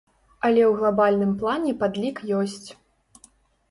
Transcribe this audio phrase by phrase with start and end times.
[0.47, 2.69] Але ў глабальным плане падлік ёсць.